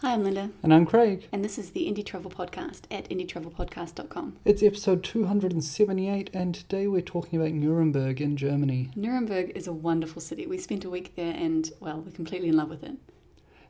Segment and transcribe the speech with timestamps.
[0.00, 1.26] Hi, I'm Linda, And I'm Craig.
[1.32, 4.36] and this is the Indie Travel Podcast at indietravelpodcast.com.
[4.44, 8.90] It's episode 278, and today we're talking about Nuremberg in Germany.
[8.94, 10.46] Nuremberg is a wonderful city.
[10.46, 12.96] We spent a week there and, well, we're completely in love with it.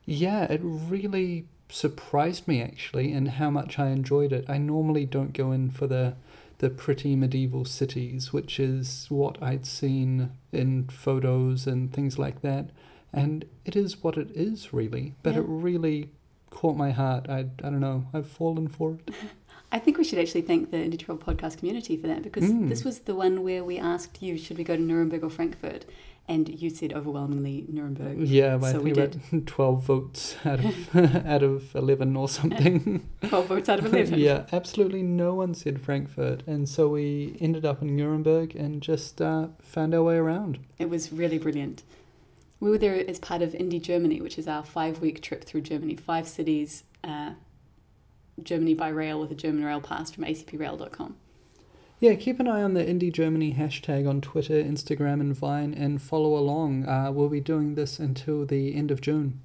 [0.05, 4.45] Yeah, it really surprised me actually in how much I enjoyed it.
[4.49, 6.15] I normally don't go in for the
[6.59, 12.71] the pretty medieval cities, which is what I'd seen in photos and things like that.
[13.13, 15.41] And it is what it is really, but Yeah.
[15.41, 16.09] it really
[16.49, 17.27] caught my heart.
[17.29, 18.05] I I don't know.
[18.13, 19.13] I've fallen for it.
[19.71, 22.69] I think we should actually thank the Indie Podcast community for that because Mm.
[22.69, 25.83] this was the one where we asked you, should we go to Nuremberg or Frankfurt?
[26.29, 28.19] And you said overwhelmingly Nuremberg.
[28.27, 30.95] Yeah, So we about 12 votes out of
[31.25, 33.07] out of 11 or something.
[33.27, 34.17] 12 votes out of 11.
[34.19, 39.21] yeah, absolutely no one said Frankfurt, and so we ended up in Nuremberg and just
[39.21, 40.59] uh, found our way around.
[40.77, 41.83] It was really brilliant.
[42.59, 45.61] We were there as part of Indie Germany, which is our five week trip through
[45.61, 47.33] Germany, five cities, uh,
[48.41, 51.17] Germany by rail with a German rail pass from acprail.com.
[51.99, 55.99] Yeah, keep an eye on the Indie Germany hashtag on Twitter, Instagram, and Vine, and
[55.99, 56.87] follow along.
[56.87, 59.41] Uh, we'll be doing this until the end of June.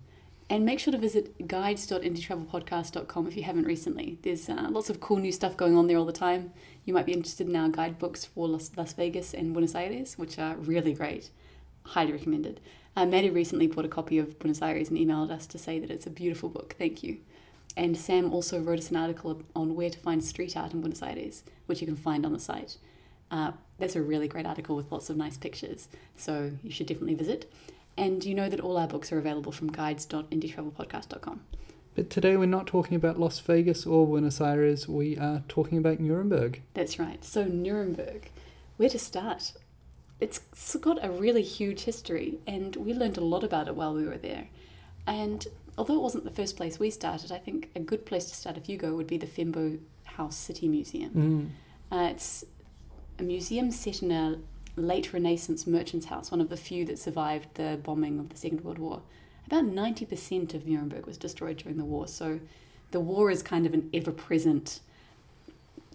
[0.50, 4.18] And make sure to visit guides.indietravelpodcast.com if you haven't recently.
[4.20, 6.52] There's uh, lots of cool new stuff going on there all the time.
[6.84, 10.38] You might be interested in our guidebooks for Las, Las Vegas and Buenos Aires, which
[10.38, 11.30] are really great.
[11.84, 12.60] Highly recommended.
[12.94, 15.90] Uh, Maddie recently bought a copy of Buenos Aires and emailed us to say that
[15.90, 16.74] it's a beautiful book.
[16.78, 17.18] Thank you.
[17.76, 21.02] And Sam also wrote us an article on where to find street art in Buenos
[21.02, 22.76] Aires, which you can find on the site.
[23.30, 27.14] Uh, that's a really great article with lots of nice pictures, so you should definitely
[27.14, 27.50] visit.
[27.96, 31.40] And you know that all our books are available from guides.indietravelpodcast.com.
[31.94, 35.98] But today we're not talking about Las Vegas or Buenos Aires, we are talking about
[35.98, 36.62] Nuremberg.
[36.74, 37.24] That's right.
[37.24, 38.30] So, Nuremberg,
[38.76, 39.52] where to start?
[40.22, 44.04] It's got a really huge history, and we learned a lot about it while we
[44.04, 44.46] were there.
[45.04, 45.44] And
[45.76, 48.56] although it wasn't the first place we started, I think a good place to start
[48.56, 51.10] if you go would be the Fembo House City Museum.
[51.90, 51.96] Mm.
[51.96, 52.44] Uh, it's
[53.18, 54.38] a museum set in a
[54.76, 58.62] late Renaissance merchant's house, one of the few that survived the bombing of the Second
[58.62, 59.02] World War.
[59.46, 62.38] About 90% of Nuremberg was destroyed during the war, so
[62.92, 64.78] the war is kind of an ever present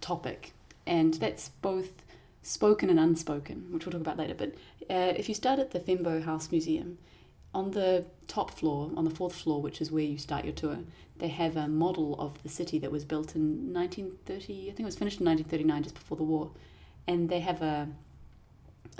[0.01, 0.51] topic,
[0.85, 2.03] and that's both
[2.47, 4.33] spoken and unspoken, which we'll talk about later.
[4.33, 4.53] But
[4.89, 6.97] uh, if you start at the Fembo House Museum,
[7.53, 10.77] on the top floor, on the fourth floor, which is where you start your tour,
[11.17, 14.53] they have a model of the city that was built in 1930.
[14.53, 16.51] I think it was finished in 1939, just before the war,
[17.05, 17.89] and they have a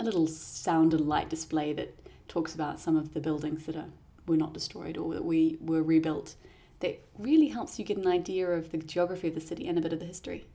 [0.00, 1.92] a little sound and light display that
[2.28, 3.88] talks about some of the buildings that are
[4.26, 6.34] were not destroyed or that we were rebuilt.
[6.80, 9.80] That really helps you get an idea of the geography of the city and a
[9.80, 10.46] bit of the history.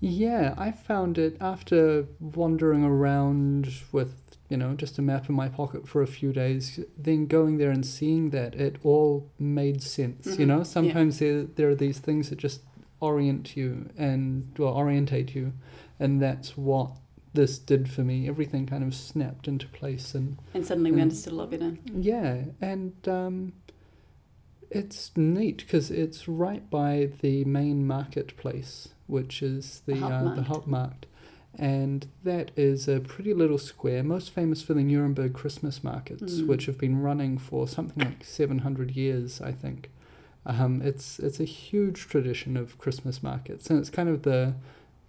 [0.00, 4.14] Yeah, I found it after wandering around with,
[4.48, 7.70] you know, just a map in my pocket for a few days, then going there
[7.70, 10.38] and seeing that it all made sense.
[10.38, 10.64] You Mhm, know, yeah.
[10.64, 12.60] sometimes there, there are these things that just
[13.00, 15.52] orient you and, well, orientate you,
[15.98, 16.92] and that's what
[17.34, 18.28] this did for me.
[18.28, 21.02] Everything kind of snapped into place and And suddenly we Mm.
[21.02, 21.76] understood a lot better.
[21.94, 23.52] yeah, and um,
[24.70, 30.42] it's neat because it's right by the main marketplace, which is the The uh, the
[30.42, 30.46] Hauptmarkt.
[30.66, 31.04] Hauptmarkt,
[31.58, 36.46] and that is a pretty little square, most famous for the Nuremberg Christmas markets, Mm.
[36.46, 39.90] which have been running for something like seven hundred years, I think.
[40.46, 44.54] Um, it's it's a huge tradition of Christmas markets, and it's kind of the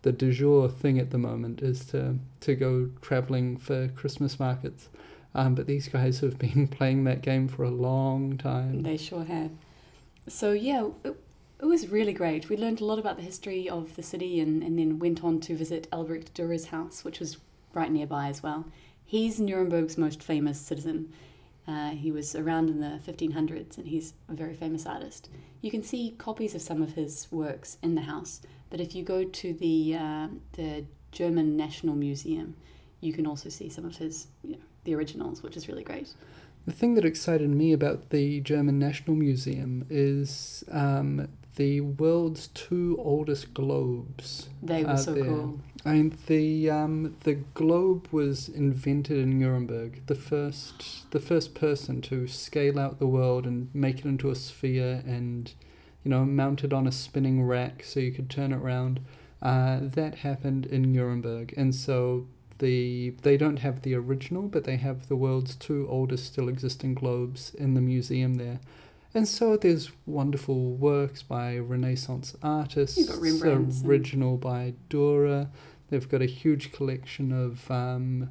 [0.01, 4.89] the du jour thing at the moment is to to go traveling for Christmas markets.
[5.35, 8.81] Um, but these guys have been playing that game for a long time.
[8.81, 9.51] They sure have.
[10.27, 11.15] So yeah, it,
[11.61, 12.49] it was really great.
[12.49, 15.39] We learned a lot about the history of the city and, and then went on
[15.41, 17.37] to visit Albrecht Dürer's house, which was
[17.73, 18.65] right nearby as well.
[19.03, 21.11] He's Nuremberg's most famous citizen.
[21.67, 25.29] Uh, he was around in the 1500s and he's a very famous artist.
[25.61, 29.03] You can see copies of some of his works in the house, but if you
[29.03, 32.55] go to the, uh, the German National Museum,
[33.01, 36.09] you can also see some of his, you know, the originals, which is really great.
[36.65, 42.97] The thing that excited me about the German National Museum is um, the world's two
[42.99, 44.49] oldest globes.
[44.61, 45.25] They were so there.
[45.25, 45.59] cool.
[45.85, 50.05] I mean, the um, the globe was invented in Nuremberg.
[50.07, 54.35] The first the first person to scale out the world and make it into a
[54.35, 55.51] sphere, and
[56.03, 58.99] you know, mount it on a spinning rack so you could turn it around.
[59.41, 62.27] Uh, that happened in Nuremberg, and so
[62.59, 66.93] the they don't have the original, but they have the world's two oldest still existing
[66.93, 68.59] globes in the museum there.
[69.13, 75.49] And so there's wonderful works by Renaissance artists, You've got Rembrandt's and- original by Dürer.
[75.89, 78.29] They've got a huge collection of um,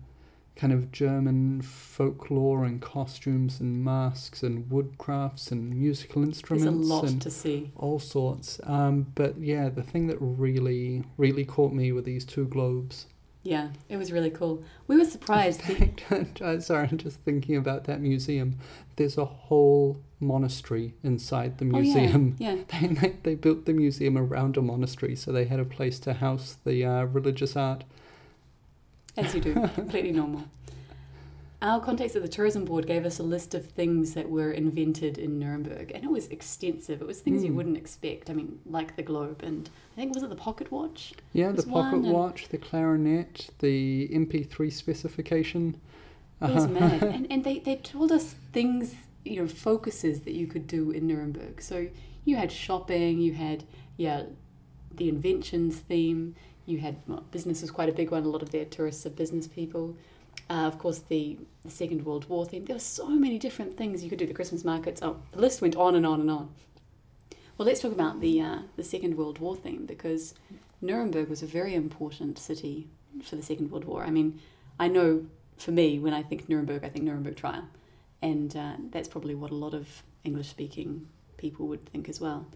[0.55, 6.71] kind of German folklore and costumes and masks and woodcrafts and musical There's instruments a
[6.95, 7.73] lot and to see.
[7.77, 8.61] all sorts.
[8.63, 13.07] Um, but yeah, the thing that really, really caught me were these two globes.
[13.49, 14.63] Yeah, it was really cool.
[14.89, 15.63] We were surprised.
[16.11, 18.59] Fact, I'm sorry, I'm just thinking about that museum.
[18.97, 22.37] There's a whole monastery inside the oh, museum.
[22.39, 22.81] yeah, yeah.
[22.81, 26.13] They, they, they built the museum around a monastery, so they had a place to
[26.13, 27.85] house the uh, religious art.
[29.17, 30.45] As you do, completely normal.
[31.61, 35.19] Our contacts at the tourism board gave us a list of things that were invented
[35.19, 37.03] in Nuremberg, and it was extensive.
[37.03, 37.57] It was things you Mm.
[37.57, 38.31] wouldn't expect.
[38.31, 41.15] I mean, like the globe, and I think was it the pocket watch?
[41.33, 45.77] Yeah, the pocket one and- watch, the clarinet, the MP3 specification.
[46.41, 46.75] It was Uh-huh.
[46.75, 48.95] mad, and and they they told us things,
[49.25, 51.61] you know, focuses that you could do in Nuremberg.
[51.61, 51.89] So
[52.25, 53.65] you had shopping, you had
[53.97, 54.27] yeah,
[54.95, 56.37] the inventions theme.
[56.67, 58.23] You had well, business was quite a big one.
[58.23, 59.97] A lot of their tourists are business people.
[60.51, 62.65] Uh, of course, the, the Second World War theme.
[62.65, 64.27] There were so many different things you could do.
[64.27, 65.03] The Christmas markets.
[65.03, 66.51] Oh, the list went on and on and on.
[67.57, 70.35] Well, let's talk about the uh, the Second World War theme because
[70.81, 72.89] Nuremberg was a very important city
[73.23, 74.05] for the Second World War.
[74.05, 74.41] I mean,
[74.79, 77.65] I know for me when I think Nuremberg, I think Nuremberg trial,
[78.23, 82.47] and uh, that's probably what a lot of English speaking people would think as well.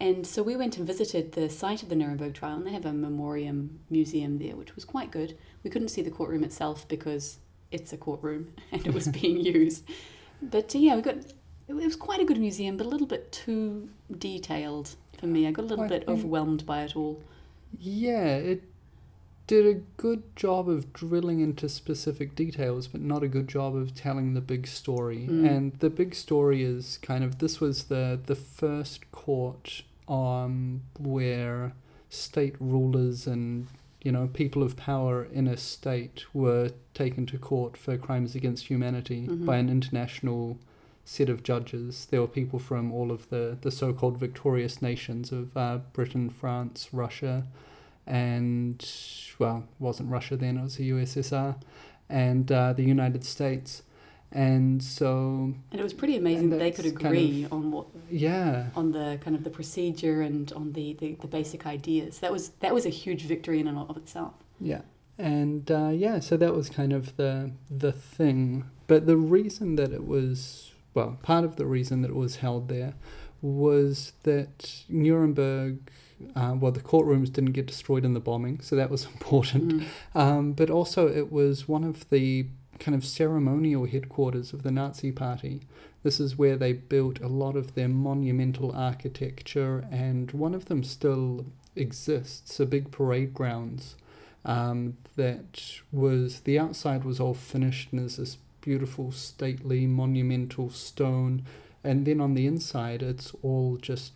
[0.00, 2.86] And so we went and visited the site of the Nuremberg trial, and they have
[2.86, 5.36] a memoriam museum there, which was quite good.
[5.62, 7.38] We couldn't see the courtroom itself because
[7.70, 9.84] it's a courtroom and it was being used.
[10.42, 11.16] But uh, yeah, we got
[11.68, 13.88] it was quite a good museum, but a little bit too
[14.18, 15.46] detailed for me.
[15.46, 17.22] I got a little I bit overwhelmed by it all.
[17.78, 18.64] Yeah, it
[19.46, 23.94] did a good job of drilling into specific details, but not a good job of
[23.94, 25.28] telling the big story.
[25.30, 25.48] Mm.
[25.48, 31.72] And the big story is kind of this was the the first court um where
[32.08, 33.66] state rulers and
[34.02, 38.66] you know people of power in a state were taken to court for crimes against
[38.66, 39.46] humanity Mhm.
[39.46, 40.58] by an international
[41.04, 42.06] set of judges.
[42.10, 46.28] There were people from all of the, the so called victorious nations of uh, Britain,
[46.30, 47.46] France, Russia,
[48.06, 48.76] and,
[49.38, 51.56] well, it wasn't Russia then, it was the USSR,
[52.08, 53.82] and uh, the United States.
[54.32, 57.86] And so, And it was pretty amazing that they could that's kind agree on what
[58.08, 62.20] yeah, on the kind of the procedure and on the, the, the basic ideas.
[62.20, 64.34] That was that was a huge victory in and of itself.
[64.60, 64.82] Yeah,
[65.18, 68.70] and uh, yeah, so that was kind of the the thing.
[68.86, 72.68] But the reason that it was well, part of the reason that it was held
[72.68, 72.94] there
[73.42, 75.90] was that Nuremberg.
[76.36, 79.72] Uh, well, the courtrooms didn't get destroyed in the bombing, so that was important.
[79.72, 79.86] Mm.
[80.14, 82.46] Um, but also, it was one of the
[82.80, 85.60] kind of ceremonial headquarters of the Nazi Party.
[86.02, 90.82] This is where they built a lot of their monumental architecture, and one of them
[90.82, 91.46] still
[91.76, 93.94] exists a big parade grounds
[94.44, 101.44] um, that was the outside was all finished and is this beautiful, stately, monumental stone,
[101.84, 104.12] and then on the inside, it's all just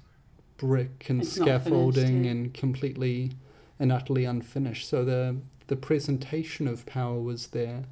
[0.56, 2.31] brick and It's finished, scaffolding yeah.
[2.31, 3.32] and completely
[3.78, 4.88] and utterly unfinished.
[4.88, 5.37] So the
[5.67, 7.84] the presentation of power was there,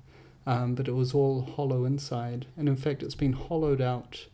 [0.47, 2.47] um, but it was all hollow inside.
[2.57, 4.27] And in fact, it's been hollowed out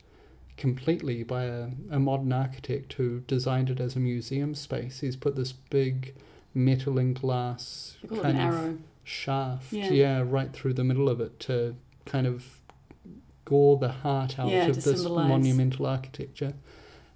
[0.56, 5.00] completely by a, a modern architect who designed it as a museum space.
[5.00, 6.14] He's put this big
[6.54, 9.90] metal and glass They call it kind of shaft, Yeah.
[9.90, 10.22] yeah.
[10.26, 11.76] right through the middle of it to
[12.06, 12.44] kind of
[13.44, 15.28] gore the heart out Yeah, of this symbolise.
[15.28, 16.54] monumental architecture.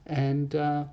[0.06, 0.84] And uh,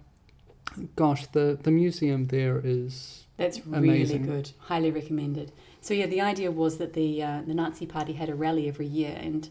[0.96, 4.24] gosh, the, the museum there is That's really Amazing.
[4.26, 4.52] good.
[4.60, 5.52] Highly recommended.
[5.82, 8.86] So yeah, the idea was that the uh, the Nazi Party had a rally every
[8.86, 9.50] year, and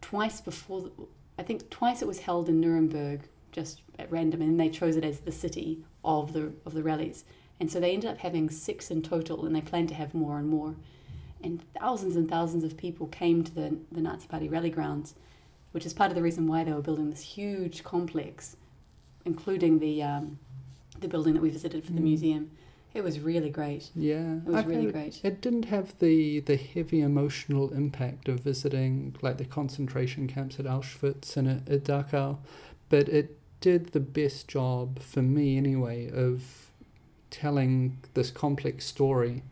[0.00, 0.90] twice before, the,
[1.38, 3.20] I think twice it was held in Nuremberg,
[3.52, 7.24] just at random, and they chose it as the city of the of the rallies.
[7.60, 10.38] And so they ended up having six in total, and they planned to have more
[10.38, 10.76] and more.
[11.42, 15.14] And thousands and thousands of people came to the the Nazi Party rally grounds,
[15.72, 18.56] which is part of the reason why they were building this huge complex,
[19.24, 20.38] including the um,
[21.00, 22.04] the building that we visited for the Mm.
[22.04, 22.50] museum.
[22.94, 23.90] It was really great.
[23.94, 24.36] yeah.
[24.36, 25.20] It was I really great.
[25.22, 30.66] It didn't have the, the heavy emotional impact of visiting like the concentration camps at
[30.66, 32.38] Auschwitz and at, at Dachau,
[32.88, 36.70] but it did the best job for me anyway of
[37.30, 39.42] telling this complex story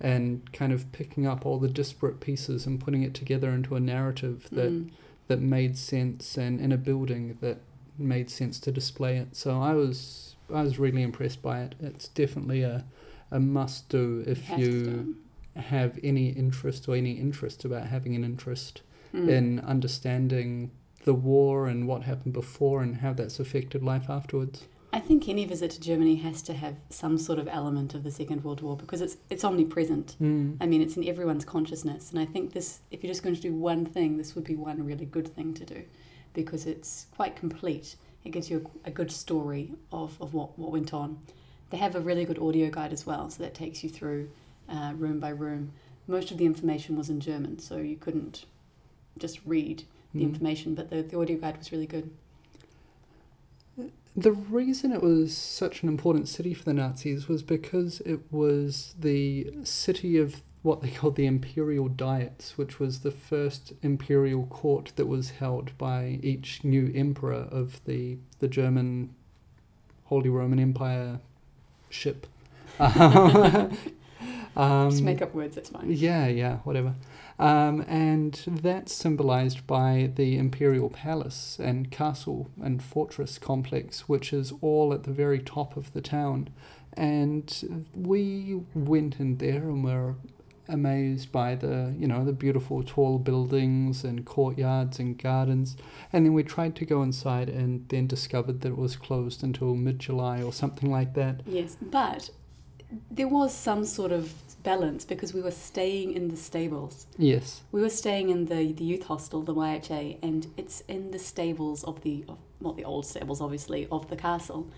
[0.00, 3.80] and kind of picking up all the disparate pieces and putting it together into a
[3.80, 4.90] narrative that Mm.
[5.28, 7.58] that made sense and in a building that
[7.96, 9.34] made sense to display it.
[9.36, 11.74] So I was I was really impressed by it.
[11.80, 12.84] It's definitely a
[13.30, 15.16] a must do if you do.
[15.56, 18.82] have any interest or any interest about having an interest
[19.14, 19.28] Mm.
[19.28, 20.70] in understanding
[21.04, 24.64] the war and what happened before and how that's affected life afterwards.
[24.94, 28.10] I think any visit to Germany has to have some sort of element of the
[28.10, 30.16] Second World War because it's it's omnipresent.
[30.20, 30.56] Mm.
[30.62, 33.40] I mean, it's in everyone's consciousness, and I think this, if you're just going to
[33.42, 35.82] do one thing, this would be one really good thing to do,
[36.34, 37.96] because it's quite complete.
[38.24, 41.18] It gives you a, a good story of, of what, what went on.
[41.70, 44.30] They have a really good audio guide as well, so that takes you through
[44.68, 45.72] uh, room by room.
[46.06, 48.44] Most of the information was in German, so you couldn't
[49.18, 50.24] just read the Mm.
[50.24, 52.10] information, but the, the audio guide was really good.
[54.14, 58.94] The reason it was such an important city for the Nazis was because it was
[59.00, 64.92] the city of what they called the Imperial Diets, which was the first imperial court
[64.96, 69.14] that was held by each new emperor of the, the German
[70.04, 71.18] Holy Roman Empire
[71.90, 72.26] ship.
[72.78, 73.70] um,
[74.56, 75.86] just make up words, that's fine.
[75.88, 76.94] yeah, yeah, whatever.
[77.38, 84.52] Um, and that's symbolized by the imperial palace and castle and fortress complex, which is
[84.60, 86.50] all at the very top of the town.
[86.92, 90.14] And we went in there and were
[90.68, 95.76] amazed by the, you know, the beautiful tall buildings and courtyards and gardens.
[96.12, 99.74] And then we tried to go inside and then discovered that it was closed until
[99.74, 101.40] mid July or something like that.
[101.46, 102.30] Yes, but
[103.10, 107.06] there was some sort of balance because we were staying in the stables.
[107.18, 107.62] Yes.
[107.72, 111.84] We were staying in the, the youth hostel, the YHA, and it's in the stables
[111.84, 114.68] of the, of, well, the old stables, obviously, of the castle.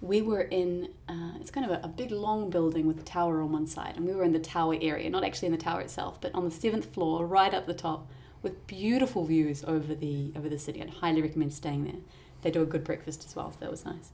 [0.00, 3.40] We were in, uh, it's kind of a, a big long building with a tower
[3.42, 5.80] on one side, and we were in the tower area, not actually in the tower
[5.80, 8.08] itself, but on the seventh floor, right up the top,
[8.42, 10.80] with beautiful views over the over the city.
[10.80, 12.00] I'd highly recommend staying there.
[12.42, 14.10] They do a good breakfast as well, so that was nice,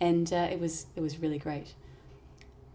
[0.00, 1.74] and uh, it was it was really great.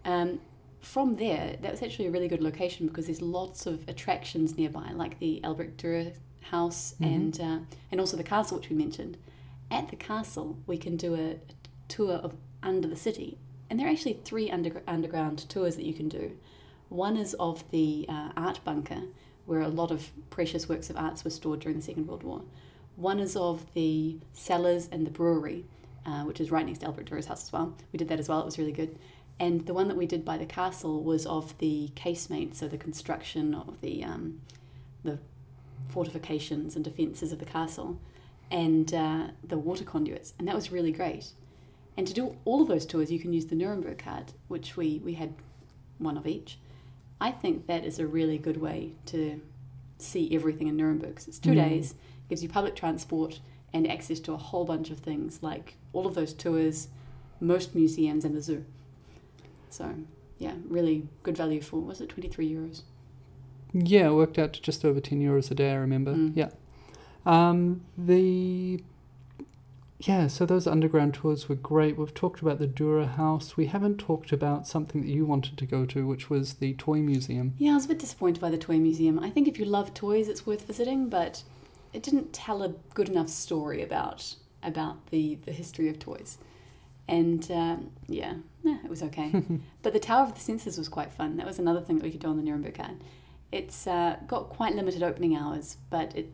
[0.03, 0.41] Um,
[0.81, 4.91] from there, that was actually a really good location because there's lots of attractions nearby,
[4.93, 7.05] like the Albrecht Dürer house Mhm.
[7.15, 7.59] and uh,
[7.91, 9.15] and also the castle, which we mentioned.
[9.69, 11.37] At the castle, we can do a, a
[11.91, 13.37] tour of under the city,
[13.69, 16.37] and there are actually three under, underground tours that you can do.
[16.89, 19.03] One is of the uh, art bunker,
[19.45, 22.41] where a lot of precious works of arts were stored during the Second World War.
[22.95, 25.65] One is of the cellars and the brewery,
[26.05, 27.75] uh, which is right next to Albert Dürer's house as well.
[27.91, 28.41] We did that as well.
[28.41, 28.97] It was really good.
[29.39, 32.77] And the one that we did by the castle was of the casemate, so the
[32.77, 34.41] construction of the um,
[35.03, 35.17] the
[35.89, 37.99] fortifications and defences of the castle,
[38.51, 41.31] and uh, the water conduits, and that was really great.
[41.97, 45.01] And to do all of those tours, you can use the Nuremberg card, which we
[45.03, 45.33] we had
[45.99, 46.57] one of each.
[47.19, 49.39] I think that is a really good way to
[49.97, 51.21] see everything in Nuremberg.
[51.27, 51.55] it's two Mm.
[51.69, 51.95] days,
[52.29, 53.39] gives you public transport
[53.73, 56.87] and access to a whole bunch of things like all of those tours,
[57.39, 58.65] most museums, and the zoo.
[59.69, 59.93] So
[60.39, 62.81] yeah, really good value for was it twenty three euros?
[63.73, 66.13] Yeah, it worked out to just over 10 euros a day, I remember.
[66.13, 66.33] Mm.
[66.35, 66.49] Yeah.
[67.25, 68.83] Um, the.
[70.07, 71.95] Yeah, so those underground tours were great.
[71.95, 73.55] We've talked about the Dürer House.
[73.55, 76.97] We haven't talked about something that you wanted to go to, which was the Toy
[76.97, 77.53] Museum.
[77.59, 79.19] Yeah, I was a bit disappointed by the toy museum.
[79.19, 81.43] I think if you love toys, it's worth visiting, but
[81.93, 86.39] it didn't tell a good enough story about about the the history of toys.
[87.07, 89.43] And um, yeah, nah, it was okay.
[89.83, 91.37] but the Tower of the Senses was quite fun.
[91.37, 93.03] That was another thing that we could do on the Nuremberg card.
[93.51, 96.33] It's uh, got quite limited opening hours, but it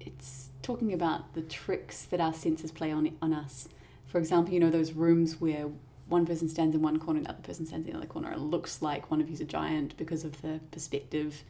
[0.00, 3.68] it's talking about the tricks that our senses play on on us.
[4.06, 5.68] For example, you know those rooms where
[6.08, 8.28] one person stands in one corner and the other person stands in the other corner.
[8.28, 11.42] And it looks like one of you's a giant because of the perspective.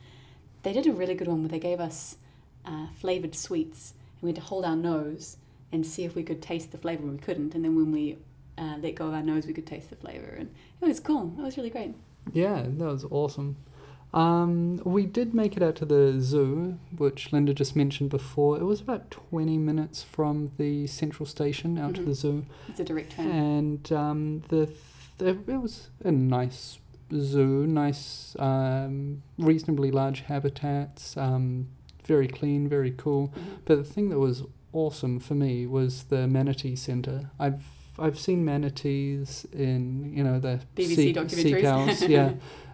[0.62, 2.16] They did a really good one where they gave us
[2.64, 5.36] uh, flavored sweets and we had to hold our nose
[5.70, 7.02] and see if we could taste the flavor.
[7.02, 8.16] and We couldn't, and then when we
[8.56, 10.50] uh, let go of our nose, we could taste the flavor, and
[10.80, 11.32] it was cool.
[11.38, 11.94] It was really great.
[12.32, 13.56] Yeah, that was awesome.
[14.12, 18.56] Um, we did make it out to the zoo, which Linda just mentioned before.
[18.58, 22.06] It was about 20 minutes from the central station out to Mhm.
[22.06, 22.46] the zoo.
[22.68, 23.28] It's a direct train.
[23.30, 24.68] and um, the
[25.18, 26.78] th- it was a nice
[27.14, 31.68] zoo, nice, um, reasonably large habitats, um,
[32.04, 33.28] very clean, very cool.
[33.28, 33.32] Mhm.
[33.64, 37.30] But the thing that was awesome for me was the manatee center.
[37.38, 37.62] I've
[37.98, 41.42] I've seen manatees in you know the BBC sea, documentaries.
[41.42, 42.32] sea cows, yeah.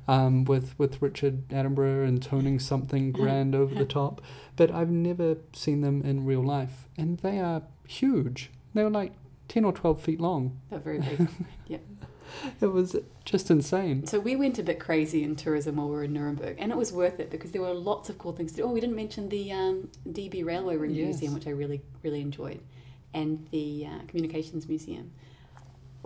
[0.08, 4.20] Um, with with Richard Attenborough intoning something grand over the top,
[4.54, 8.50] but I've never seen them in real life, and they are huge.
[8.72, 9.14] They were like
[9.48, 10.60] ten or twelve feet long.
[10.70, 11.28] They're very big.
[11.66, 11.78] Yeah.
[12.60, 12.94] It was
[13.24, 14.06] just insane.
[14.06, 16.76] So we went a bit crazy in tourism while we were in Nuremberg, and it
[16.76, 18.62] was worth it because there were lots of cool things to do.
[18.64, 21.06] Oh, we didn't mention the um, DB Railway Ring Yes.
[21.06, 22.60] Museum, which I really, really enjoyed,
[23.14, 25.12] and the uh, Communications Museum.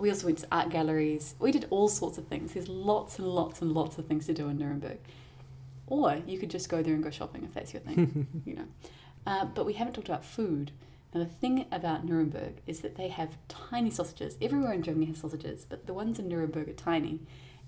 [0.01, 1.35] We also went to art galleries.
[1.39, 2.55] We did all sorts of things.
[2.55, 4.99] There's lots and lots and lots of things to do in Nuremberg.
[5.87, 8.67] Or you could just go there and go shopping if that's your thing, you know.
[9.27, 10.71] Uh, but we haven't talked about food.
[11.13, 14.39] Now, the thing about Nuremberg is that they have tiny sausages.
[14.41, 17.21] Everywhere in Germany has sausages, but the ones in Nuremberg are tiny.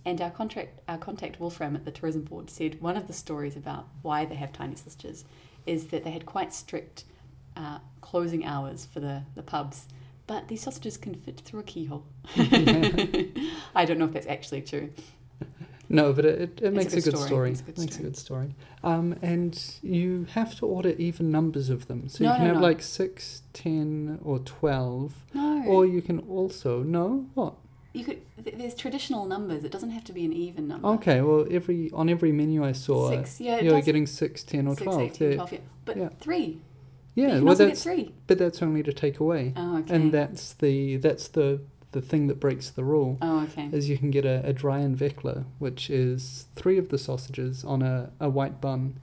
[0.05, 3.57] And our contract, our contact Wolfram at the tourism board said one of the stories
[3.57, 5.25] about why they have tiny sausages
[5.67, 7.05] is that they had quite strict
[7.57, 9.87] uh, closing hours for the, the pubs,
[10.27, 12.05] but these sausages can fit through a keyhole.
[13.75, 14.91] I don't know if that's actually true.
[15.89, 17.29] No, but it, it, it makes a a good good story.
[17.29, 17.51] story.
[17.51, 18.55] It's a good makes a good story.
[18.83, 22.09] Um, and you have to order even numbers of them.
[22.09, 22.63] So you can no, have no.
[22.63, 25.25] like six, ten, or twelve.
[25.35, 25.65] No.
[25.67, 27.55] Or you can also no what?
[27.93, 28.23] you could.
[28.39, 29.65] There's traditional numbers.
[29.65, 30.89] It doesn't have to be an even number.
[30.89, 33.41] Okay, well every on every menu I saw, Six.
[33.41, 33.61] Yeah.
[33.61, 33.85] You're does.
[33.85, 35.01] getting six, ten, or Six, twelve.
[35.03, 35.35] 18, Yeah.
[35.37, 35.59] 12, yeah.
[35.85, 36.09] But yeah.
[36.21, 36.61] three.
[37.15, 37.87] Yeah, well that's
[38.27, 39.95] but that's only to take away, Oh, okay.
[39.95, 41.61] and that's the that's the
[41.93, 43.19] the thing that breaks the rule.
[43.21, 43.69] Oh, okay.
[43.71, 47.65] Is you can get a, a Drei im Weggla, which is three of the sausages
[47.65, 48.99] on a, a white bun,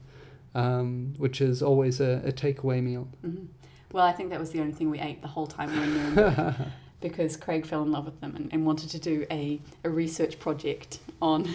[0.56, 3.06] um, which is always a, a takeaway meal.
[3.22, 3.44] hmm
[3.92, 5.84] Well, I think that was the only thing we ate the whole time we were
[5.84, 6.54] in Nuremberg
[7.00, 10.40] because Craig fell in love with them and, and wanted to do a, a research
[10.40, 11.48] project on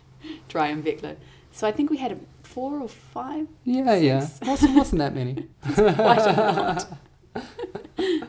[0.48, 1.16] Drei im Weggla.
[1.52, 2.18] So I think we had a
[2.52, 3.46] four or five.
[3.64, 4.28] Yeah, yeah.
[4.42, 5.48] Wasn't, wasn't that many.
[5.74, 6.98] Quite a lot.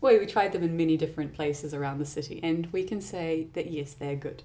[0.00, 3.48] Well, we tried them in many different places around the city, and we can say
[3.54, 4.44] that yes, they're good.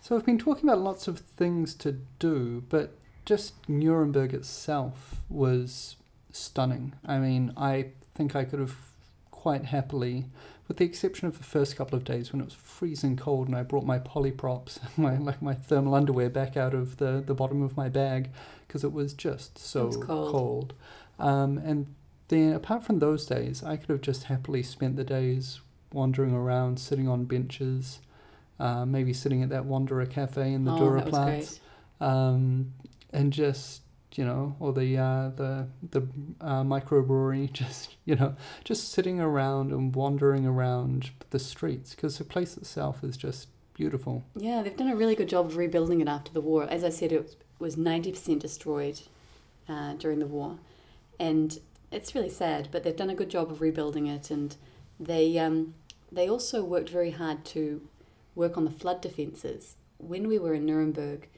[0.00, 5.96] So I've been talking about lots of things to do, but just Nuremberg itself was
[6.32, 6.94] stunning.
[7.04, 8.76] I mean, I think I could have
[9.30, 10.26] quite happily,
[10.70, 13.56] with the exception of the first couple of days when it was freezing cold and
[13.56, 17.60] I brought my polyprops, my like my thermal underwear back out of the, the bottom
[17.60, 18.30] of my bag
[18.68, 20.30] because it was just so was cold.
[20.30, 20.74] cold.
[21.18, 21.92] Um, and
[22.28, 25.58] then apart from those days, I could have just happily spent the days
[25.92, 27.98] wandering around, sitting on benches,
[28.60, 31.58] uh, maybe sitting at that Wanderer Cafe in the oh, Dürer Platz,
[32.00, 32.72] um,
[33.12, 33.82] and just
[34.16, 36.02] you know, or the uh, the the
[36.40, 42.24] uh, microbrewery, just you know, just sitting around and wandering around the streets because the
[42.24, 44.24] place itself is just beautiful.
[44.36, 46.64] Yeah, they've done a really good job of rebuilding it after the war.
[46.68, 49.00] As I said, it was ninety percent destroyed
[49.68, 50.58] uh, during the war,
[51.18, 51.58] and
[51.90, 52.68] it's really sad.
[52.70, 54.56] But they've done a good job of rebuilding it, and
[54.98, 55.74] they um,
[56.10, 57.80] they also worked very hard to
[58.34, 59.76] work on the flood defences.
[59.98, 61.28] When we were in Nuremberg,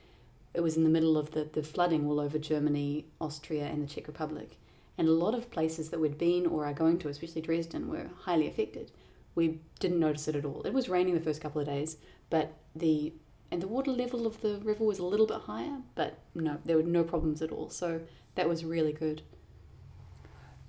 [0.55, 3.87] it was in the middle of the, the flooding all over Germany, Austria, and the
[3.87, 4.59] Czech Republic,
[4.99, 8.11] and a lot of places that we'd been or are going to, especially Dresden, were
[8.23, 8.91] highly affected.
[9.35, 10.63] We didn't notice it at all.
[10.63, 11.97] It was raining the first couple of days,
[12.29, 13.13] but the
[13.51, 16.77] and the water level of the river was a little bit higher, but no, there
[16.77, 17.69] were no problems at all.
[17.69, 18.01] So
[18.35, 19.21] that was really good.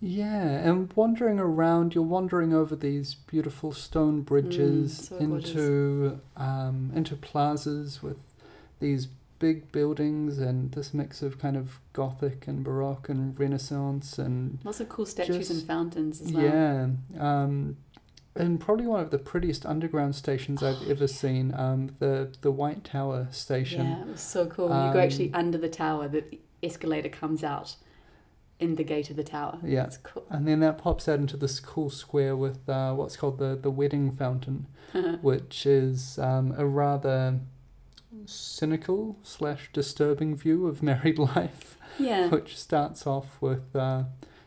[0.01, 6.91] Yeah, and wandering around, you're wandering over these beautiful stone bridges Mm, so into um,
[6.93, 8.17] into plazas with
[8.81, 9.07] these
[9.43, 14.79] big buildings and this mix of kind of Gothic and Baroque and Renaissance and Lots
[14.79, 16.43] of cool statues Just- and fountains as well.
[16.45, 16.87] yeah,
[17.19, 17.75] um,
[18.37, 21.53] and probably one of the prettiest underground stations I've ever seen.
[21.53, 23.85] Um, the the White Tower station.
[23.85, 24.67] Yeah, it was so cool.
[24.69, 26.07] you go actually Um, under the tower.
[26.07, 26.23] The
[26.63, 27.75] escalator comes out
[28.61, 29.59] in the gate of the tower.
[29.61, 29.83] Yeah.
[29.83, 30.25] it's cool.
[30.29, 33.69] And then that pops out into this cool square with uh, what's called the, the
[33.69, 34.67] wedding fountain,
[35.21, 37.39] which is um, a rather
[38.25, 44.03] cynical slash disturbing view of married life, yeah, which starts off with uh,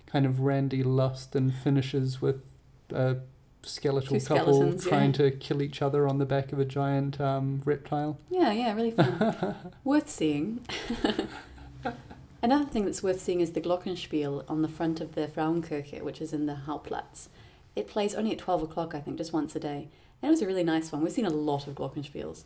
[0.06, 2.44] kind of randy lust and finishes with
[2.90, 3.16] a
[3.62, 4.90] skeletal Two couple skeletons, yeah.
[4.90, 8.18] trying to kill each other on the back of a giant um, reptile.
[8.30, 9.54] yeah, yeah, really fun.
[9.84, 10.60] worth seeing.
[12.42, 16.20] Another thing that's worth seeing is the Glockenspiel on the front of the Frauenkirche, which
[16.20, 17.28] is in the Hauptplatz.
[17.74, 19.88] It plays only at 12 o'clock, I think, just once a day.
[20.22, 21.02] And it was a really nice one.
[21.02, 22.44] We've seen a lot of Glockenspiels,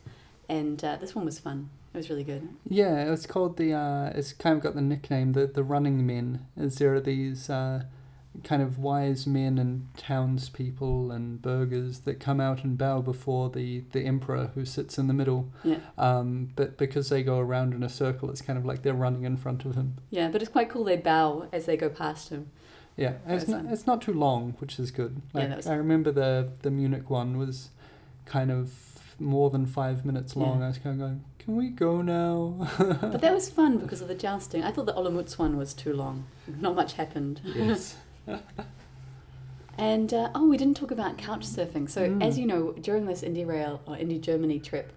[0.51, 1.69] and uh, this one was fun.
[1.93, 2.47] It was really good.
[2.67, 3.73] Yeah, it's called the.
[3.73, 6.45] Uh, it's kind of got the nickname the the running men.
[6.57, 7.83] Is there are these uh,
[8.43, 13.83] kind of wise men and townspeople and burghers that come out and bow before the
[13.91, 15.49] the emperor who sits in the middle.
[15.63, 15.79] Yeah.
[15.97, 19.23] Um, but because they go around in a circle, it's kind of like they're running
[19.23, 19.97] in front of him.
[20.09, 22.51] Yeah, but it's quite cool they bow as they go past him.
[22.97, 25.21] Yeah, it's not it's not too long, which is good.
[25.33, 27.69] Yeah, Like was- I remember the the Munich one was
[28.25, 28.71] kind of
[29.21, 30.59] more than five minutes long.
[30.59, 30.65] Yeah.
[30.65, 32.67] I was kind of going, can we go now?
[32.77, 34.63] But that was fun because of the jousting.
[34.63, 36.25] I thought the Olomouc one was too long.
[36.59, 37.41] Not much happened.
[37.45, 37.95] yes.
[39.77, 41.89] And uh, oh, we didn't talk about couch surfing.
[41.89, 42.23] So, Mm.
[42.23, 44.91] as you know, during this Indie Rail or Indie Germany trip,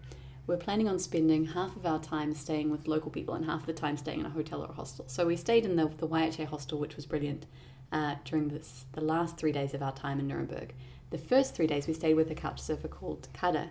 [0.46, 3.66] we're planning on spending half of our time staying with local people and half of
[3.66, 5.04] the time staying in a hotel or a hostel.
[5.08, 7.46] So, we stayed in the, the YHA hostel, which was brilliant,
[7.92, 10.74] uh, during this, the last three days of our time in Nuremberg.
[11.10, 13.70] The first three days, we stayed with a couch surfer called Kada,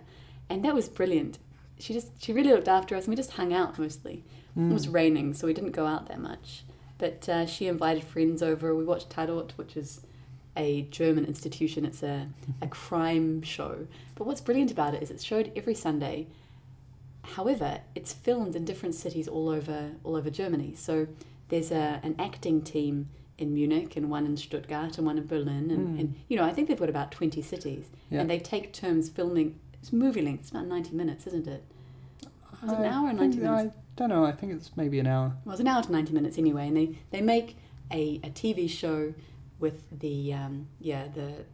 [0.50, 1.38] and that was brilliant.
[1.78, 4.24] She just she really looked after us, and we just hung out mostly.
[4.56, 4.70] Mm.
[4.70, 6.62] It was raining, so we didn't go out that much.
[6.98, 8.74] But uh, she invited friends over.
[8.74, 10.00] We watched Tatort, which is
[10.56, 11.84] a German institution.
[11.84, 12.28] It's a,
[12.62, 13.88] a crime show.
[14.14, 16.28] But what's brilliant about it is it's showed every Sunday.
[17.22, 20.74] However, it's filmed in different cities all over all over Germany.
[20.76, 21.08] So
[21.48, 25.70] there's a, an acting team in Munich and one in Stuttgart and one in Berlin
[25.70, 26.00] and, Mm.
[26.00, 28.20] and you know I think they've got about 20 cities Yeah.
[28.20, 31.62] and they take turns filming it's movie length it's about 90 minutes isn't it
[32.62, 33.74] Was it an hour or think- 90 minutes?
[33.76, 34.24] I don't know.
[34.24, 35.36] I think it's maybe an hour.
[35.44, 37.56] well, it's an hour to 90 minutes anyway and they, they make
[37.92, 39.14] a, a TV show
[39.60, 41.44] with the um, yeah the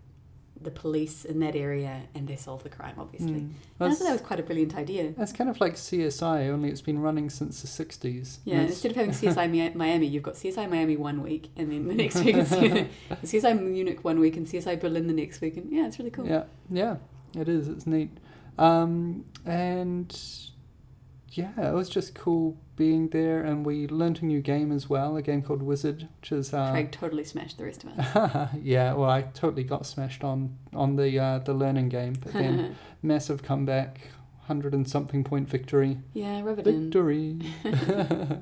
[0.63, 3.51] the police in that area and they solve the crime obviously Mm.
[3.81, 6.83] I thought that was quite a brilliant idea that's kind of like CSI, only it's
[6.83, 8.39] been running since the 60s.
[8.45, 11.95] yeah instead of having CSI Miami you've got CSI Miami one week and then the
[11.95, 12.51] next week it's
[13.33, 16.27] CSI Munich one week and CSI Berlin the next week and yeah it's really cool
[16.27, 16.97] Yeah, yeah,
[17.37, 17.69] it is.
[17.69, 18.11] It's neat.
[18.59, 20.17] Um, and
[21.33, 25.17] yeah, it was just cool being there, and we learnt a new game as well,
[25.17, 28.93] a game called Wizard, which is uh, Craig totally smashed the rest of us yeah.
[28.95, 33.43] Well, I totally got smashed on on the uh, the learning game, but then massive
[33.43, 34.01] comeback,
[34.43, 37.39] hundred and something point victory, yeah rub it in victory.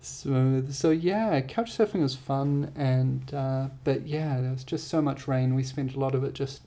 [0.00, 0.72] Smooth.
[0.72, 5.26] So yeah, couch surfing was fun, and uh, but yeah, there was just so much
[5.26, 5.54] rain.
[5.56, 6.62] We spent a lot of it just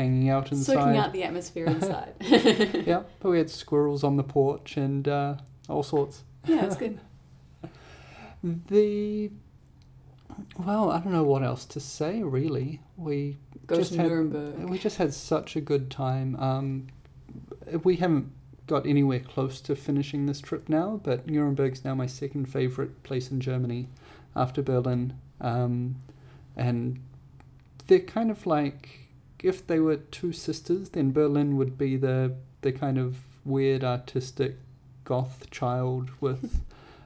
[0.00, 0.74] hanging out inside.
[0.74, 2.14] soaking out the atmosphere inside
[2.86, 5.34] yeah, but we had squirrels on the porch and uh,
[5.68, 6.24] all sorts.
[6.46, 6.98] yeah it's good
[8.42, 9.30] The
[10.58, 12.22] well, I don't know what else to say.
[12.22, 13.36] Really, we
[13.66, 16.36] go Just to had- Nuremberg we just had such a good time.
[16.36, 16.86] Um,
[17.84, 18.32] we haven't
[18.66, 23.30] got anywhere close to finishing this trip now, but Nuremberg's now my second favorite place
[23.30, 23.88] in Germany,
[24.34, 25.14] after Berlin.
[25.40, 25.96] Um,
[26.56, 27.00] and
[27.86, 28.99] they're kind of like
[29.44, 34.56] if they were two sisters, then Berlin would be the the kind of weird artistic
[35.04, 36.60] goth child with,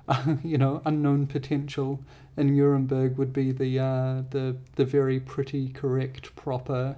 [0.08, 2.00] uh, you know, unknown potential,
[2.36, 6.96] and Nuremberg would be the uh, the the very pretty, correct, proper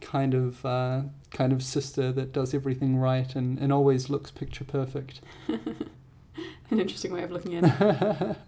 [0.00, 4.64] kind of uh, kind of sister that does everything right and, and always looks picture
[4.64, 5.20] perfect.
[5.48, 8.36] an interesting way of looking at it.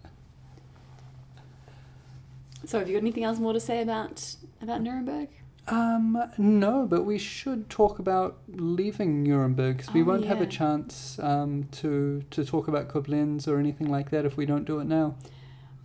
[2.65, 5.29] So have you got anything else more to say about about Nuremberg
[5.71, 10.47] Um, no, but we should talk about leaving Nuremberg 'cause we Oh, won't have a
[10.47, 14.79] chance um, to to talk about Koblenz or anything like that if we don't do
[14.79, 15.15] it now.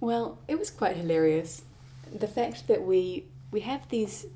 [0.00, 1.64] Well, it was quite hilarious.
[2.18, 4.26] The fact that we we have these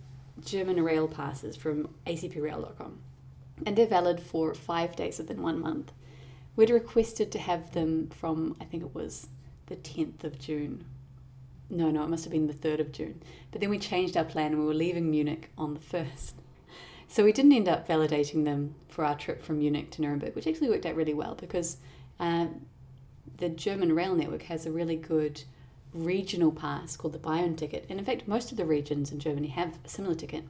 [0.44, 2.98] German rail passes from acprail.com,
[3.66, 5.92] and they're valid for five days within one month.
[6.56, 9.28] We'd requested to have them from I think it was
[9.66, 10.84] the tenth of June.
[11.70, 13.22] No, no, it must have been the third of June.
[13.50, 16.34] But then we changed our plan and we were leaving Munich on the first.
[17.08, 20.46] So we didn't end up validating them for our trip from Munich to Nuremberg, which
[20.46, 21.78] actually worked out really well because
[22.20, 22.46] uh,
[23.38, 25.42] the German rail network has a really good
[25.94, 27.86] regional pass called the Bayern ticket.
[27.88, 30.44] And in fact, most of the regions in Germany have a similar ticket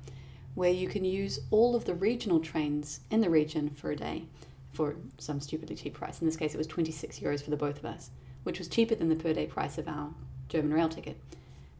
[0.54, 4.24] where you can use all of the regional trains in the region for a day
[4.72, 6.20] for some stupidly cheap price.
[6.20, 8.10] In this case, it was 26 euros for the both of us,
[8.42, 10.10] which was cheaper than the per day price of our
[10.48, 11.18] German rail ticket.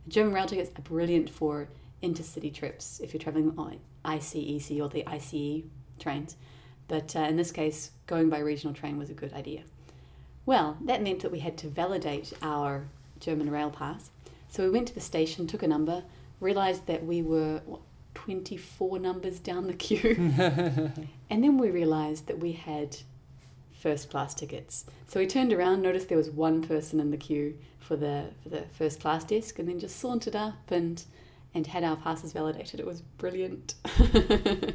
[0.05, 1.69] The German rail tickets are brilliant for
[2.03, 5.65] intercity trips if you're traveling on ICEC or the ICE
[5.99, 6.37] trains.
[6.87, 9.63] But uh, in this case, going by regional train was a good idea.
[10.47, 12.89] Well, that meant that we had to validate our
[13.21, 14.11] German rail pass.
[14.49, 16.05] So we went to the station, took a number,
[16.41, 17.81] realised that we were what,
[18.15, 20.17] 24 numbers down the queue.
[21.31, 22.97] and then we realised that we had
[23.79, 24.85] first class tickets.
[25.07, 28.49] So we turned around, noticed there was one person in the queue for the for
[28.49, 31.03] the first class desk, and then just sauntered up and
[31.55, 32.81] and had our passes validated.
[32.81, 33.75] It was brilliant.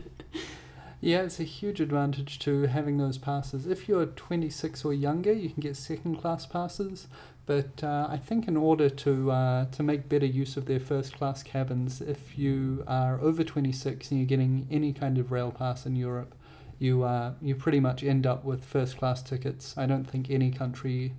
[1.04, 3.68] Yeah, it's a huge advantage to having those passes.
[3.68, 7.10] If you're 26 or younger, you can get second class passes.
[7.46, 11.18] But uh, I think in order to uh, to make better use of their first
[11.18, 15.86] class cabins, if you are over 26 and you're getting any kind of rail pass
[15.86, 16.36] in Europe,
[16.84, 19.74] you uh, you pretty much end up with first class tickets.
[19.78, 21.14] I don't think any country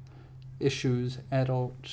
[0.61, 1.91] issues adult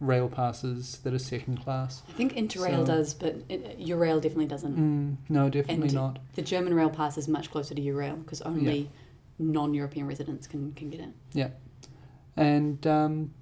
[0.00, 2.02] rail passes that are second class.
[2.08, 4.76] I think Interrail So- does, but it, Eurail definitely doesn't.
[4.76, 6.18] Mm, no, definitely And- not.
[6.36, 8.88] The German rail pass is much closer to Eurail because only
[9.40, 11.14] non-European residents can, can get in.
[11.32, 11.48] Yeah,
[12.36, 13.32] and um,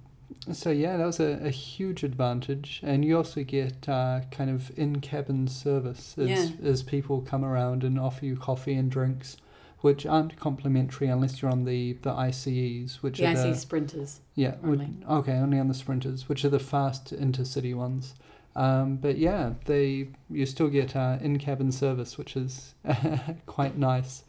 [0.51, 2.79] so, yeah, that was a, a huge advantage.
[2.83, 6.47] And you also get uh, kind of in cabin service as, Yeah.
[6.63, 9.37] as people come around and offer you coffee and drinks,
[9.81, 13.55] which aren't complimentary unless you're on the, the ICEs, which The are the.
[13.55, 14.21] sprinters.
[14.35, 14.89] Yeah, which- only.
[15.09, 18.15] okay, only on the sprinters, which are the fast intercity ones.
[18.55, 22.73] Um, but yeah, they you still get uh, in cabin service, which is
[23.45, 24.23] quite nice.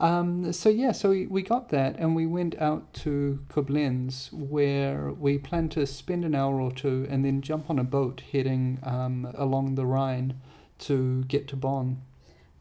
[0.00, 5.12] Um, so yeah, so we, we got that and we went out to Koblenz where
[5.12, 8.78] we planned to spend an hour or two and then jump on a boat heading
[8.82, 10.40] um, along the Rhine
[10.80, 12.00] to get to Bonn.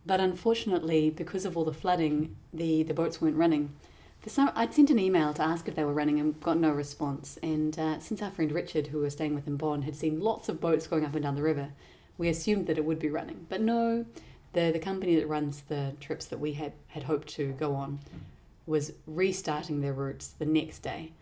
[0.06, 3.74] But unfortunately, because of all the flooding, the, the boats weren't running.
[4.22, 6.72] For some, I'd sent an email to ask if they were running and got no
[6.72, 7.38] response.
[7.42, 10.50] And uh, since our friend Richard, who was staying with in Bonn, had seen lots
[10.50, 11.70] of boats going up and down the river,
[12.18, 13.46] we assumed that it would be running.
[13.50, 14.06] But no,
[14.54, 18.00] the the company that runs the trips that we had had hoped to go on
[18.66, 21.14] was restarting their routes the next day.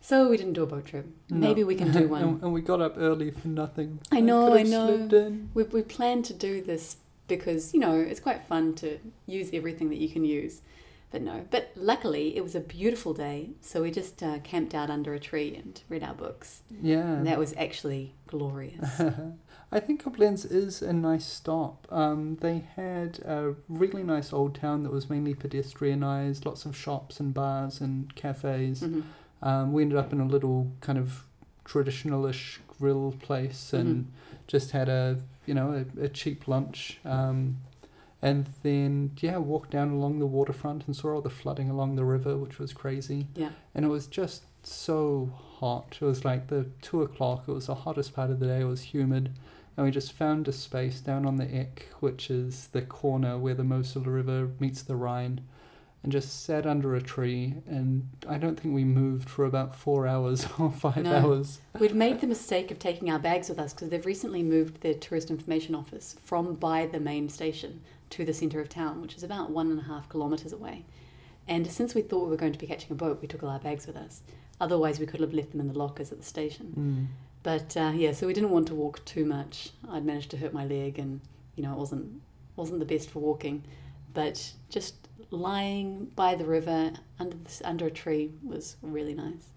[0.00, 1.06] So we didn't do a boat trip.
[1.28, 2.40] Maybe we can do one.
[2.42, 3.98] and, we got up early for nothing.
[4.10, 5.38] I know, could I know.
[5.54, 6.96] We we planned to do this
[7.28, 10.62] because you know it's quite fun to use everything that you can use.
[11.10, 14.90] But no, but luckily it was a beautiful day, so we just uh, camped out
[14.90, 16.60] under a tree and read our books.
[16.82, 16.98] Yeah.
[16.98, 19.00] And that was actually glorious.
[19.72, 21.86] I think Koblenz is a nice stop.
[21.90, 27.20] Um, they had a really nice old town that was mainly pedestrianised, lots of shops
[27.20, 28.82] and bars and cafes.
[28.82, 29.02] Mhm.
[29.40, 31.24] Um, we ended up in a little kind of
[31.64, 34.10] traditionalish grill place and
[34.46, 36.98] just had a you know a, a cheap lunch.
[37.04, 37.58] Um,
[38.20, 42.04] and then yeah, walked down along the waterfront and saw all the flooding along the
[42.04, 43.28] river, which was crazy.
[43.34, 43.50] Yeah.
[43.74, 45.98] And it was just so hot.
[46.00, 47.44] It was like the two o'clock.
[47.46, 48.60] It was the hottest part of the day.
[48.60, 49.30] It was humid,
[49.76, 53.54] and we just found a space down on the Eck, which is the corner where
[53.54, 55.40] the Mosel River meets the Rhine,
[56.02, 57.54] and just sat under a tree.
[57.66, 61.12] And I don't think we moved for about four hours or five No.
[61.14, 61.60] hours.
[61.78, 64.94] We'd made the mistake of taking our bags with us because they've recently moved their
[64.94, 67.80] tourist information office from by the main station
[68.10, 70.84] to the centre of town, which is about one and a half kilometres away.
[71.46, 73.48] And since we thought we were going to be catching a boat, we took all
[73.48, 74.22] our bags with us.
[74.60, 76.74] Otherwise, we could have left them in the lockers at the station.
[76.76, 77.24] Mm.
[77.42, 79.70] But uh, yeah, so we didn't want to walk too much.
[79.90, 81.20] I'd managed to hurt my leg, and
[81.54, 82.20] you know it wasn't
[82.56, 83.62] wasn't the best for walking.
[84.12, 89.48] But just lying by the river under this, under a tree was really nice.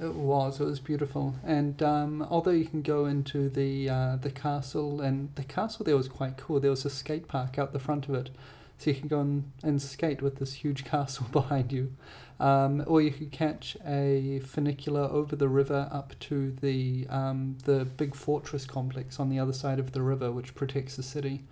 [0.00, 0.60] It was.
[0.60, 5.32] It was beautiful, and um, although you can go into the uh, the castle, and
[5.36, 6.58] the castle there was quite cool.
[6.58, 8.30] There was a skate park out the front of it,
[8.78, 11.92] so you can go and, and skate with this huge castle behind you,
[12.40, 17.84] um, or you could catch a funicular over the river up to the um, the
[17.84, 21.44] big fortress complex on the other side of the river, which protects the city.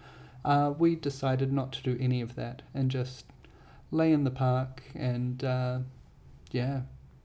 [0.45, 3.27] Uh, we decided not to do any of that and just
[3.91, 5.79] lay in the park and uh,
[6.51, 6.83] yeah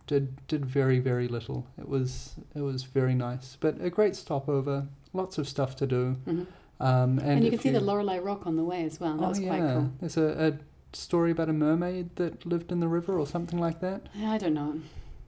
[0.07, 1.67] did did very very little.
[1.77, 4.87] It was it was very nice, but a great stopover.
[5.13, 6.15] Lots of stuff to do.
[6.25, 6.43] hmm
[6.79, 9.15] Um, and, And, you can see the Lorelei Rock on the way as well.
[9.17, 9.91] That oh was yeah, quite cool.
[9.99, 13.79] there's a, a story about a mermaid that lived in the river or something like
[13.79, 14.07] that.
[14.23, 14.81] I don't know.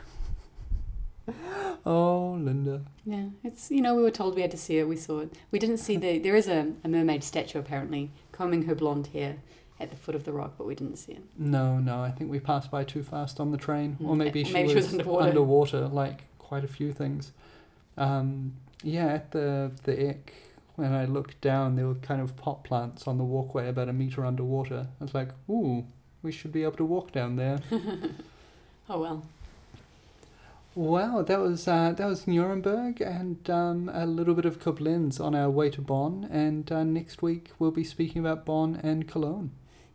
[1.83, 2.81] Oh, Linda.
[3.05, 4.87] Yeah, it's you know we were told we had to see it.
[4.87, 5.33] We saw it.
[5.49, 6.19] We didn't see the.
[6.19, 9.37] There is a, a mermaid statue apparently combing her blonde hair
[9.81, 11.23] at the foot of the rock, but we didn't see it.
[11.37, 14.43] No, no, I think we passed by too fast on the train, or Mm, maybe
[14.43, 15.27] she, maybe was she was underwater.
[15.27, 17.31] underwater, like quite a few things.
[17.97, 20.33] Um, yeah, at the the Eck,
[20.75, 23.93] when I looked down, there were kind of pot plants on the walkway about a
[23.93, 24.87] meter underwater.
[24.99, 25.85] I was like, ooh,
[26.23, 27.59] we should be able to walk down there.
[28.89, 29.23] Oh well.
[30.73, 35.35] Wow, that was uh, that was Nuremberg and um, a little bit of Koblenz on
[35.35, 36.27] our way to Bonn.
[36.31, 39.51] And uh, next week we'll be speaking about Bonn and Cologne.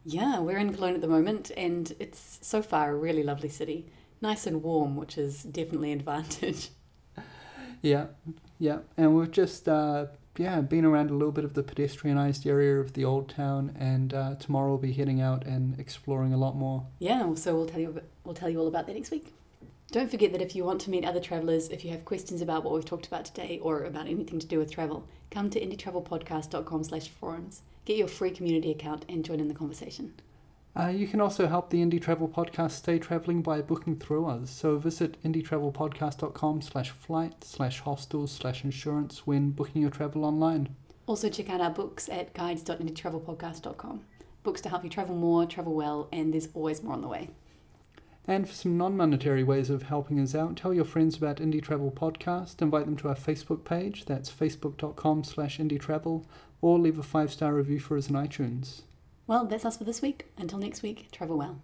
[0.09, 3.87] Yeah, we're in Cologne at the moment, and it's so far a really lovely city.
[4.23, 6.69] Nice and warm, which is definitely an advantage.
[7.83, 8.07] Yeah,
[8.61, 10.07] yeah, and we've just uh,
[10.39, 14.15] yeah been around a little bit of the pedestrianised area of the old town, and
[14.15, 16.87] uh, tomorrow we'll be heading out and exploring a lot more.
[17.01, 19.35] Yeah, so we'll tell you we'll tell you all about that next week.
[19.93, 22.65] Don't forget that if you want to meet other travellers, if you have questions about
[22.65, 26.85] what we've talked about today or about anything to do with travel, come to indietravelpodcast.com
[26.85, 27.63] slash forums.
[27.85, 30.15] Get your free community account and join in the conversation.
[30.79, 34.51] Uh, you can also help the Indie Travel Podcast stay travelling by booking through us.
[34.51, 40.75] So visit indietravelpodcast.com slash flight slash hostels slash insurance when booking your travel online.
[41.07, 44.01] Also check out our books at guides.indietravelpodcast.com.
[44.43, 47.31] Books to help you travel more, travel well, and there's always more on the way.
[48.29, 51.93] And for some non-monetary ways of helping us out, tell your friends about Indie Travel
[51.93, 56.25] Podcast, invite them to our Facebook page, that's facebook.com slash indietravel,
[56.61, 58.83] or leave a five-star review for us on iTunes.
[59.29, 60.27] Well, that's us for this week.
[60.39, 61.63] Until next week, travel well.